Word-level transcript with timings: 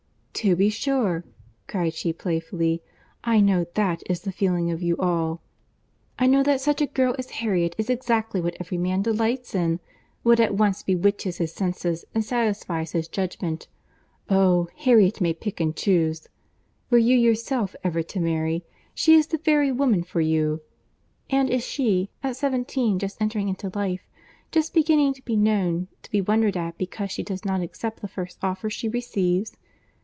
"To 0.35 0.55
be 0.55 0.71
sure!" 0.71 1.23
cried 1.67 1.93
she 1.93 2.11
playfully. 2.13 2.81
"I 3.23 3.41
know 3.41 3.67
that 3.75 4.01
is 4.09 4.21
the 4.21 4.31
feeling 4.31 4.71
of 4.71 4.81
you 4.81 4.97
all. 4.97 5.43
I 6.17 6.25
know 6.25 6.41
that 6.41 6.59
such 6.61 6.81
a 6.81 6.87
girl 6.87 7.13
as 7.19 7.29
Harriet 7.29 7.75
is 7.77 7.91
exactly 7.91 8.41
what 8.41 8.57
every 8.59 8.79
man 8.79 9.03
delights 9.03 9.53
in—what 9.53 10.39
at 10.39 10.55
once 10.55 10.81
bewitches 10.81 11.37
his 11.37 11.53
senses 11.53 12.05
and 12.15 12.25
satisfies 12.25 12.93
his 12.93 13.07
judgment. 13.07 13.67
Oh! 14.29 14.67
Harriet 14.77 15.21
may 15.21 15.33
pick 15.35 15.59
and 15.59 15.75
chuse. 15.75 16.27
Were 16.89 16.97
you, 16.97 17.15
yourself, 17.15 17.75
ever 17.83 18.01
to 18.01 18.19
marry, 18.19 18.65
she 18.95 19.13
is 19.13 19.27
the 19.27 19.37
very 19.37 19.71
woman 19.71 20.01
for 20.01 20.21
you. 20.21 20.63
And 21.29 21.51
is 21.51 21.63
she, 21.63 22.09
at 22.23 22.35
seventeen, 22.35 22.97
just 22.97 23.21
entering 23.21 23.47
into 23.47 23.69
life, 23.75 24.07
just 24.51 24.73
beginning 24.73 25.13
to 25.13 25.21
be 25.23 25.35
known, 25.35 25.87
to 26.01 26.09
be 26.09 26.21
wondered 26.21 26.57
at 26.57 26.79
because 26.79 27.11
she 27.11 27.21
does 27.21 27.45
not 27.45 27.61
accept 27.61 28.01
the 28.01 28.07
first 28.07 28.39
offer 28.41 28.71
she 28.71 28.89
receives? 28.89 29.55